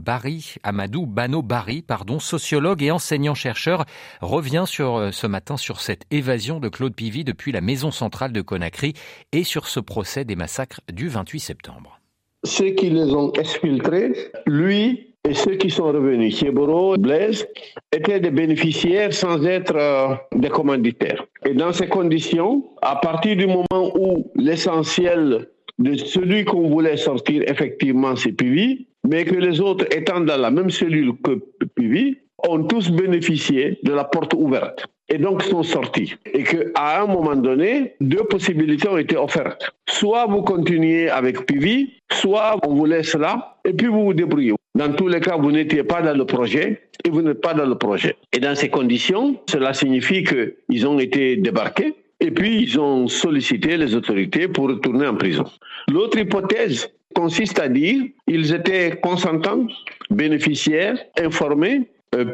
Amadou 0.64 1.06
Bano 1.06 1.42
Bari, 1.42 1.84
sociologue 2.20 2.84
et 2.84 2.92
enseignant-chercheur, 2.92 3.86
revient 4.22 4.66
euh, 4.80 5.12
ce 5.12 5.28
matin 5.28 5.58
sur 5.58 5.82
cette 5.82 6.06
évasion 6.12 6.60
de 6.60 6.70
Claude 6.70 6.96
Pivy 6.96 7.24
depuis 7.24 7.52
la 7.52 7.62
maison 7.62 7.92
centrale 7.92 8.32
de 8.32 8.42
Conakry 8.42 8.94
et 9.32 9.44
sur 9.44 9.68
ce 9.68 9.80
procès 9.80 10.26
des 10.26 10.36
massacres 10.36 10.82
du 10.92 11.03
28 11.10 11.40
septembre. 11.40 12.00
Ceux 12.44 12.72
qui 12.72 12.90
les 12.90 13.14
ont 13.14 13.32
exfiltrés, 13.34 14.14
lui 14.46 15.14
et 15.26 15.34
ceux 15.34 15.56
qui 15.56 15.70
sont 15.70 15.86
revenus, 15.86 16.38
Cheboro, 16.38 16.98
Blaise, 16.98 17.48
étaient 17.94 18.20
des 18.20 18.32
bénéficiaires 18.32 19.14
sans 19.14 19.46
être 19.46 19.76
euh, 19.76 20.16
des 20.36 20.50
commanditaires. 20.50 21.26
Et 21.46 21.54
dans 21.54 21.72
ces 21.72 21.88
conditions, 21.88 22.66
à 22.82 22.98
partir 22.98 23.38
du 23.38 23.48
moment 23.48 23.98
où 23.98 24.30
l'essentiel 24.36 25.48
de 25.80 25.96
celui 25.96 26.44
qu'on 26.44 26.68
voulait 26.70 26.98
sortir, 26.98 27.44
effectivement, 27.48 28.18
c'est 28.18 28.34
Pivi, 28.34 28.88
mais 29.08 29.24
que 29.24 29.36
les 29.36 29.62
autres 29.62 29.86
étant 29.96 30.20
dans 30.20 30.38
la 30.38 30.52
même 30.52 30.70
cellule 30.70 31.14
que 31.24 31.40
Pivi, 31.76 32.18
ont 32.46 32.64
tous 32.64 32.92
bénéficié 32.92 33.80
de 33.84 33.94
la 33.94 34.04
porte 34.04 34.34
ouverte 34.34 34.88
et 35.14 35.20
donc 35.20 35.44
sont 35.44 35.62
sortis. 35.62 36.16
Et 36.34 36.44
qu'à 36.44 37.04
un 37.04 37.06
moment 37.06 37.36
donné, 37.36 37.94
deux 38.02 38.24
possibilités 38.24 38.88
ont 38.88 38.98
été 38.98 39.16
offertes. 39.16 39.72
Soit 39.88 40.26
vous 40.26 40.42
continuez 40.42 41.08
avec 41.08 41.46
Pivi, 41.46 41.94
soit 42.12 42.58
on 42.66 42.74
vous 42.74 42.86
laisse 42.86 43.14
là 43.14 43.58
et 43.64 43.74
puis 43.74 43.88
vous 43.88 44.06
vous 44.06 44.14
débrouillez. 44.16 44.54
Dans 44.74 44.92
tous 44.92 45.08
les 45.08 45.20
cas, 45.20 45.38
vous 45.38 45.52
n'étiez 45.52 45.84
pas 45.84 46.02
dans 46.02 46.18
le 46.18 46.26
projet 46.26 46.82
et 47.06 47.10
vous 47.12 47.22
n'êtes 47.22 47.42
pas 47.42 47.54
dans 47.54 47.68
le 47.68 47.78
projet. 47.78 48.16
Et 48.32 48.40
dans 48.40 48.56
ces 48.56 48.70
conditions, 48.70 49.40
cela 49.48 49.76
signifie 49.76 50.24
qu'ils 50.24 50.88
ont 50.88 50.98
été 50.98 51.36
débarqués 51.36 51.94
et 52.20 52.32
puis 52.32 52.64
ils 52.64 52.80
ont 52.80 53.08
sollicité 53.08 53.78
les 53.78 53.94
autorités 53.94 54.48
pour 54.48 54.68
retourner 54.68 55.06
en 55.06 55.14
prison. 55.14 55.46
L'autre 55.92 56.18
hypothèse 56.18 56.90
consiste 57.14 57.60
à 57.60 57.68
dire 57.68 58.02
ils 58.26 58.52
étaient 58.52 59.00
consentants, 59.00 59.68
bénéficiaires, 60.10 60.98
informés 61.20 61.82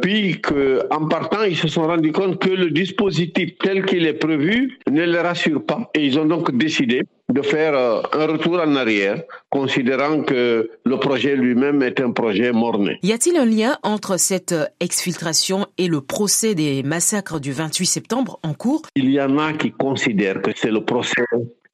puis 0.01 0.41
qu'en 0.41 1.07
partant, 1.07 1.43
ils 1.43 1.57
se 1.57 1.67
sont 1.67 1.83
rendus 1.83 2.11
compte 2.11 2.39
que 2.39 2.49
le 2.49 2.69
dispositif 2.71 3.57
tel 3.59 3.85
qu'il 3.85 4.05
est 4.05 4.13
prévu 4.13 4.77
ne 4.89 5.03
les 5.03 5.19
rassure 5.19 5.65
pas. 5.65 5.89
Et 5.93 6.05
ils 6.05 6.19
ont 6.19 6.25
donc 6.25 6.55
décidé 6.55 7.03
de 7.29 7.41
faire 7.41 7.75
euh, 7.75 8.01
un 8.13 8.25
retour 8.25 8.59
en 8.59 8.75
arrière, 8.75 9.21
considérant 9.49 10.23
que 10.23 10.69
le 10.83 10.97
projet 10.97 11.35
lui-même 11.35 11.83
est 11.83 12.01
un 12.01 12.11
projet 12.11 12.51
morné. 12.51 12.97
Y 13.03 13.11
a-t-il 13.11 13.37
un 13.37 13.45
lien 13.45 13.77
entre 13.83 14.17
cette 14.17 14.53
euh, 14.53 14.65
exfiltration 14.79 15.67
et 15.77 15.87
le 15.87 16.01
procès 16.01 16.55
des 16.55 16.81
massacres 16.83 17.39
du 17.39 17.51
28 17.51 17.85
septembre 17.85 18.39
en 18.43 18.53
cours? 18.53 18.81
Il 18.95 19.11
y 19.11 19.21
en 19.21 19.37
a 19.37 19.53
qui 19.53 19.71
considèrent 19.71 20.41
que 20.41 20.51
c'est 20.55 20.71
le 20.71 20.83
procès 20.83 21.23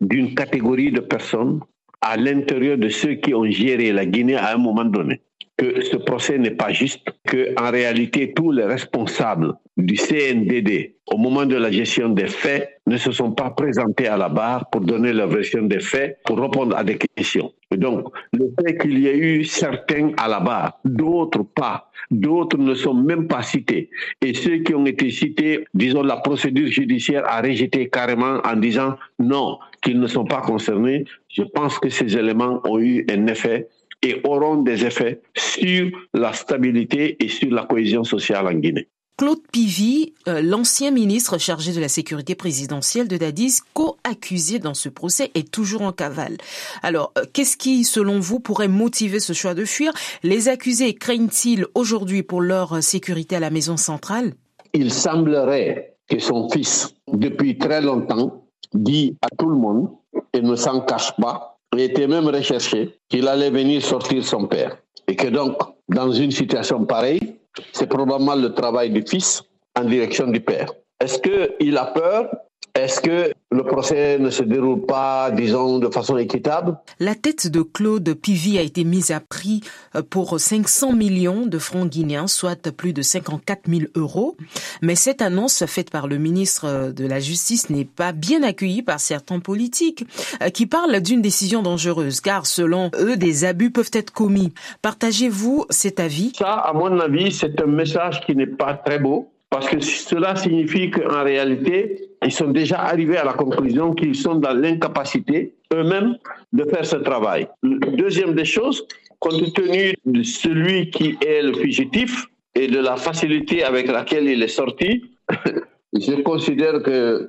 d'une 0.02 0.36
catégorie 0.36 0.92
de 0.92 1.00
personnes 1.00 1.62
à 2.02 2.18
l'intérieur 2.18 2.78
de 2.78 2.90
ceux 2.90 3.16
qui 3.16 3.34
ont 3.34 3.50
géré 3.50 3.94
la 3.94 4.06
Guinée 4.06 4.36
à 4.36 4.54
un 4.54 4.58
moment 4.58 4.86
donné 4.86 5.22
que 5.58 5.82
ce 5.82 5.96
procès 5.98 6.38
n'est 6.38 6.52
pas 6.52 6.72
juste, 6.72 7.08
que 7.26 7.54
en 7.60 7.72
réalité 7.72 8.34
tous 8.34 8.52
les 8.52 8.66
responsables 8.66 9.54
du 9.78 9.96
CNDD 9.96 10.96
au 11.08 11.18
moment 11.18 11.46
de 11.46 11.56
la 11.56 11.72
gestion 11.72 12.10
des 12.10 12.28
faits 12.28 12.82
ne 12.88 12.98
se 12.98 13.12
sont 13.12 13.32
pas 13.32 13.52
présentés 13.52 14.08
à 14.08 14.18
la 14.18 14.30
barre 14.30 14.70
pour 14.70 14.82
donner 14.82 15.14
leur 15.14 15.28
version 15.28 15.64
des 15.64 15.80
faits, 15.80 16.20
pour 16.26 16.40
répondre 16.40 16.76
à 16.76 16.84
des 16.84 16.98
questions. 16.98 17.54
Et 17.72 17.78
donc, 17.78 18.08
le 18.34 18.52
fait 18.60 18.78
qu'il 18.78 19.00
y 19.00 19.08
ait 19.08 19.18
eu 19.18 19.44
certains 19.44 20.12
à 20.18 20.28
la 20.28 20.40
barre, 20.40 20.80
d'autres 20.86 21.44
pas, 21.44 21.90
d'autres 22.12 22.58
ne 22.58 22.74
sont 22.74 22.94
même 22.94 23.28
pas 23.28 23.42
cités. 23.42 23.90
Et 24.22 24.34
ceux 24.34 24.58
qui 24.58 24.74
ont 24.74 24.86
été 24.86 25.10
cités, 25.10 25.66
disons, 25.74 26.04
la 26.04 26.18
procédure 26.18 26.68
judiciaire 26.68 27.24
a 27.28 27.42
rejeté 27.42 27.90
carrément 27.90 28.40
en 28.44 28.56
disant 28.56 28.96
non, 29.20 29.58
qu'ils 29.82 30.00
ne 30.00 30.08
sont 30.08 30.26
pas 30.26 30.42
concernés. 30.42 31.06
Je 31.30 31.44
pense 31.44 31.80
que 31.80 31.90
ces 31.90 32.18
éléments 32.18 32.62
ont 32.66 32.80
eu 32.80 33.06
un 33.10 33.28
effet 33.28 33.68
et 34.06 34.22
auront 34.24 34.62
des 34.62 34.86
effets 34.86 35.22
sur 35.36 35.90
la 36.14 36.32
stabilité 36.32 37.18
et 37.20 37.28
sur 37.28 37.50
la 37.50 37.64
cohésion 37.64 38.04
sociale 38.04 38.46
en 38.48 38.54
Guinée. 38.54 38.88
Claude 39.18 39.40
Pivy, 39.52 40.14
euh, 40.28 40.42
l'ancien 40.42 40.92
ministre 40.92 41.38
chargé 41.38 41.72
de 41.72 41.80
la 41.80 41.88
sécurité 41.88 42.36
présidentielle 42.36 43.08
de 43.08 43.16
Dadis, 43.16 43.62
co-accusé 43.74 44.60
dans 44.60 44.74
ce 44.74 44.90
procès, 44.90 45.32
est 45.36 45.50
toujours 45.50 45.84
en 45.84 45.94
cavale. 45.94 46.36
Alors, 46.84 47.14
euh, 47.18 47.24
qu'est-ce 47.32 47.56
qui, 47.56 47.86
selon 47.86 48.20
vous, 48.20 48.42
pourrait 48.42 48.68
motiver 48.68 49.22
ce 49.22 49.32
choix 49.32 49.54
de 49.54 49.64
fuir? 49.64 49.94
Les 50.22 50.50
accusés 50.50 50.94
craignent-ils 50.94 51.66
aujourd'hui 51.76 52.24
pour 52.24 52.42
leur 52.42 52.84
sécurité 52.84 53.38
à 53.38 53.40
la 53.40 53.50
maison 53.50 53.78
centrale? 53.78 54.34
Il 54.74 54.92
semblerait 54.92 55.96
que 56.10 56.20
son 56.20 56.50
fils, 56.50 56.94
depuis 57.12 57.58
très 57.58 57.82
longtemps, 57.82 58.46
dit 58.74 59.16
à 59.22 59.34
tout 59.38 59.50
le 59.50 59.56
monde 59.56 59.90
et 60.34 60.42
ne 60.42 60.56
s'en 60.58 60.82
cache 60.82 61.16
pas 61.16 61.55
était 61.78 62.08
même 62.08 62.28
recherché 62.28 62.98
qu'il 63.10 63.28
allait 63.28 63.50
venir 63.50 63.82
sortir 63.84 64.24
son 64.24 64.48
père. 64.48 64.78
Et 65.08 65.16
que 65.16 65.28
donc, 65.28 65.58
dans 65.90 66.12
une 66.12 66.32
situation 66.32 66.86
pareille, 66.86 67.36
c'est 67.72 67.88
probablement 67.88 68.36
le 68.36 68.54
travail 68.54 68.90
du 68.90 69.04
fils 69.08 69.44
en 69.78 69.84
direction 69.86 70.28
du 70.28 70.42
père. 70.42 70.72
Est-ce 71.00 71.20
qu'il 71.20 71.78
a 71.78 71.86
peur? 71.86 72.30
Est-ce 72.74 73.02
que 73.02 73.32
le 73.52 73.64
procès 73.64 74.18
ne 74.20 74.30
se 74.30 74.44
déroule 74.44 74.86
pas, 74.86 75.30
disons, 75.32 75.80
de 75.80 75.90
façon 75.90 76.18
équitable 76.18 76.78
La 77.00 77.16
tête 77.16 77.48
de 77.48 77.62
Claude 77.62 78.14
Pivy 78.14 78.58
a 78.58 78.62
été 78.62 78.84
mise 78.84 79.12
à 79.12 79.20
prix 79.20 79.62
euh, 79.96 80.02
pour 80.02 80.40
500 80.40 80.94
millions 80.94 81.46
de 81.46 81.58
francs 81.60 81.88
guinéens, 81.88 82.28
soit 82.28 82.72
plus 82.72 82.92
de 82.92 83.02
54 83.02 83.70
000 83.70 83.82
euros. 83.96 84.36
Mais 84.82 84.96
cette 84.96 85.22
annonce 85.22 85.66
faite 85.66 85.92
par 85.92 86.08
le 86.08 86.18
ministre 86.18 86.92
de 86.92 87.08
la 87.08 87.20
Justice 87.20 87.70
n'est 87.70 87.86
pas 87.86 88.12
bien 88.12 88.44
accueillie 88.44 88.82
par 88.82 89.00
certains 89.00 89.40
politiques 89.40 90.06
euh, 90.42 90.50
qui 90.50 90.66
parlent 90.66 91.00
d'une 91.00 91.22
décision 91.22 91.62
dangereuse, 91.62 92.22
car 92.22 92.46
selon 92.48 92.90
eux, 93.00 93.16
des 93.16 93.46
abus 93.46 93.72
peuvent 93.72 93.92
être 93.94 94.12
commis. 94.12 94.54
Partagez-vous 94.82 95.66
cet 95.70 96.00
avis? 96.00 96.34
Ça, 96.38 96.54
à 96.54 96.74
mon 96.74 97.00
avis, 97.00 97.32
c'est 97.32 97.62
un 97.62 97.68
message 97.68 98.22
qui 98.26 98.36
n'est 98.36 98.48
pas 98.48 98.74
très 98.74 99.00
beau 99.00 99.30
parce 99.56 99.70
que 99.70 99.80
cela 99.80 100.36
signifie 100.36 100.92
qu'en 100.92 101.24
réalité, 101.24 102.10
ils 102.26 102.32
sont 102.34 102.50
déjà 102.50 102.78
arrivés 102.78 103.16
à 103.16 103.24
la 103.24 103.32
conclusion 103.32 103.94
qu'ils 103.94 104.14
sont 104.14 104.36
dans 104.36 104.52
l'incapacité 104.52 105.56
eux-mêmes 105.74 106.18
de 106.52 106.66
faire 106.66 106.86
ce 106.86 106.98
travail. 106.98 107.48
Deuxième 107.64 108.34
des 108.34 108.44
choses, 108.44 108.86
compte 109.20 109.54
tenu 109.54 109.94
de 110.06 110.24
celui 110.24 110.90
qui 110.90 111.18
est 111.26 111.42
le 111.42 111.54
fugitif 111.54 112.26
et 112.54 112.68
de 112.68 112.80
la 112.80 112.98
facilité 112.98 113.64
avec 113.64 113.88
laquelle 113.88 114.28
il 114.28 114.44
est 114.44 114.50
sorti, 114.50 115.06
je 115.94 116.22
considère 116.22 116.84
que 116.84 117.26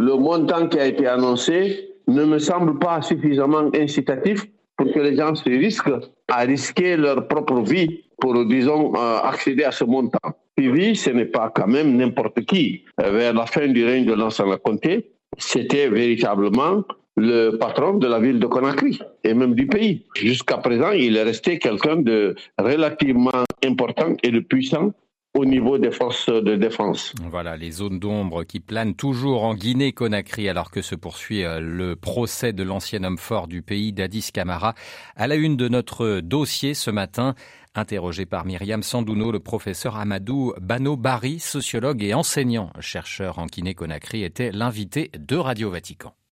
le 0.00 0.14
montant 0.16 0.66
qui 0.66 0.80
a 0.80 0.86
été 0.86 1.06
annoncé 1.06 1.90
ne 2.08 2.24
me 2.24 2.40
semble 2.40 2.80
pas 2.80 3.02
suffisamment 3.02 3.70
incitatif 3.72 4.44
pour 4.76 4.92
que 4.92 4.98
les 4.98 5.14
gens 5.14 5.36
se 5.36 5.48
risquent 5.48 6.00
à 6.26 6.40
risquer 6.40 6.96
leur 6.96 7.28
propre 7.28 7.60
vie 7.60 8.02
pour, 8.20 8.44
disons, 8.46 8.92
euh, 8.94 9.20
accéder 9.22 9.64
à 9.64 9.72
ce 9.72 9.84
montant. 9.84 10.18
Pivi, 10.56 10.96
ce 10.96 11.10
n'est 11.10 11.26
pas 11.26 11.52
quand 11.54 11.68
même 11.68 11.96
n'importe 11.96 12.44
qui. 12.44 12.84
Euh, 13.00 13.10
vers 13.12 13.32
la 13.32 13.46
fin 13.46 13.68
du 13.68 13.84
règne 13.84 14.04
de 14.04 14.14
Lansana 14.14 14.56
Conté, 14.56 15.12
c'était 15.38 15.88
véritablement 15.88 16.82
le 17.16 17.50
patron 17.58 17.94
de 17.94 18.06
la 18.06 18.20
ville 18.20 18.38
de 18.38 18.46
Conakry 18.46 18.98
et 19.24 19.34
même 19.34 19.54
du 19.54 19.66
pays. 19.66 20.04
Jusqu'à 20.16 20.58
présent, 20.58 20.92
il 20.92 21.16
est 21.16 21.22
resté 21.22 21.58
quelqu'un 21.58 21.96
de 21.96 22.34
relativement 22.58 23.44
important 23.64 24.14
et 24.22 24.30
de 24.30 24.40
puissant 24.40 24.92
au 25.34 25.44
niveau 25.44 25.78
des 25.78 25.90
forces 25.90 26.28
de 26.28 26.56
défense. 26.56 27.12
Voilà, 27.30 27.56
les 27.56 27.70
zones 27.70 27.98
d'ombre 27.98 28.44
qui 28.44 28.60
planent 28.60 28.94
toujours 28.94 29.44
en 29.44 29.54
Guinée-Conakry 29.54 30.48
alors 30.48 30.70
que 30.70 30.82
se 30.82 30.94
poursuit 30.94 31.44
euh, 31.44 31.60
le 31.60 31.96
procès 31.96 32.52
de 32.52 32.62
l'ancien 32.62 33.04
homme 33.04 33.18
fort 33.18 33.46
du 33.46 33.62
pays, 33.62 33.92
Dadis 33.92 34.30
Camara. 34.32 34.74
À 35.16 35.26
la 35.26 35.36
une 35.36 35.56
de 35.56 35.68
notre 35.68 36.20
dossier 36.20 36.74
ce 36.74 36.90
matin, 36.90 37.34
Interrogé 37.78 38.26
par 38.26 38.44
Myriam 38.44 38.82
Sandouno, 38.82 39.30
le 39.30 39.38
professeur 39.38 39.96
Amadou 39.96 40.52
Bano 40.60 40.96
Bari, 40.96 41.38
sociologue 41.38 42.02
et 42.02 42.12
enseignant 42.12 42.72
chercheur 42.80 43.38
en 43.38 43.46
Guinée-Conakry, 43.46 44.24
était 44.24 44.50
l'invité 44.50 45.12
de 45.16 45.36
Radio 45.36 45.70
Vatican. 45.70 46.18